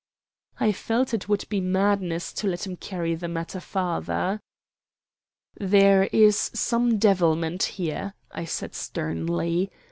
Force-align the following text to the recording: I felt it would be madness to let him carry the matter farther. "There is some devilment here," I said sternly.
I 0.59 0.71
felt 0.71 1.13
it 1.13 1.29
would 1.29 1.47
be 1.47 1.61
madness 1.61 2.33
to 2.33 2.47
let 2.47 2.65
him 2.65 2.75
carry 2.75 3.13
the 3.13 3.27
matter 3.27 3.59
farther. 3.59 4.39
"There 5.53 6.05
is 6.05 6.49
some 6.55 6.97
devilment 6.97 7.61
here," 7.77 8.15
I 8.31 8.45
said 8.45 8.73
sternly. 8.73 9.69